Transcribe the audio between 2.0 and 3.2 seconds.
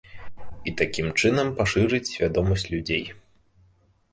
свядомасць людзей.